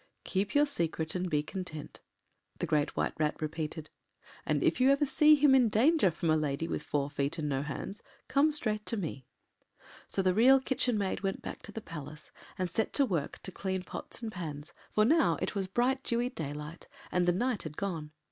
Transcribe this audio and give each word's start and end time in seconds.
”“Keep 0.23 0.55
your 0.55 0.65
secret 0.65 1.13
and 1.13 1.29
be 1.29 1.43
content,” 1.43 1.99
the 2.57 2.65
Great 2.65 2.95
White 2.97 3.13
Rat 3.19 3.39
repeated, 3.39 3.91
“and 4.47 4.63
if 4.63 4.81
ever 4.81 5.01
you 5.03 5.05
see 5.05 5.35
him 5.35 5.53
in 5.53 5.69
danger 5.69 6.09
from 6.09 6.31
a 6.31 6.35
lady 6.35 6.67
with 6.67 6.81
four 6.81 7.07
feet 7.07 7.37
and 7.37 7.47
no 7.47 7.61
hands, 7.61 8.01
come 8.27 8.51
straight 8.51 8.83
to 8.87 8.97
me.” 8.97 9.27
So 10.07 10.23
the 10.23 10.33
Real 10.33 10.59
Kitchen 10.59 10.97
Maid 10.97 11.21
went 11.21 11.43
back 11.43 11.61
to 11.61 11.71
the 11.71 11.81
Palace, 11.81 12.31
and 12.57 12.67
set 12.67 12.93
to 12.93 13.05
work 13.05 13.43
to 13.43 13.51
clean 13.51 13.83
pots 13.83 14.23
and 14.23 14.31
pans, 14.31 14.73
for 14.91 15.05
now 15.05 15.37
it 15.39 15.53
was 15.53 15.67
bright 15.67 16.01
dewy 16.01 16.29
daylight, 16.29 16.87
and 17.11 17.27
the 17.27 17.31
night 17.31 17.61
had 17.61 17.77
gone. 17.77 18.09